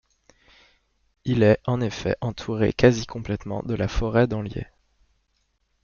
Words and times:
Il 1.25 1.43
est 1.43 1.59
en 1.67 1.79
effet 1.79 2.15
entouré 2.21 2.73
quasi 2.73 3.05
complètement 3.05 3.61
de 3.61 3.75
la 3.75 3.87
forêt 3.87 4.25
d'Anlier. 4.25 4.65